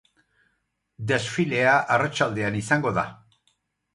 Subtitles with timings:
[1.11, 3.07] Desfilea arratsaldean izango da.